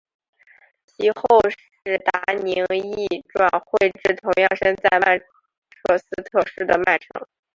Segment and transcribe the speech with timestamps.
[0.87, 7.23] 其后史达宁亦转会至同样身在曼彻斯特市的曼城。